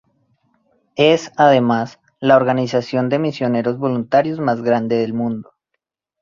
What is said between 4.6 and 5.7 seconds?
grande del mundo.